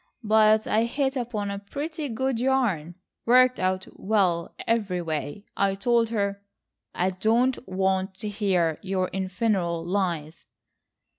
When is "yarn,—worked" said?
2.39-3.59